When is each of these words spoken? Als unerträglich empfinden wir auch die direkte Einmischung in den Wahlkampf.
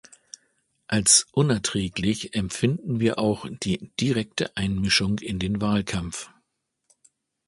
Als 0.87 1.27
unerträglich 1.31 2.33
empfinden 2.33 2.99
wir 2.99 3.19
auch 3.19 3.47
die 3.61 3.91
direkte 3.99 4.57
Einmischung 4.57 5.19
in 5.19 5.37
den 5.37 5.61
Wahlkampf. 5.61 6.31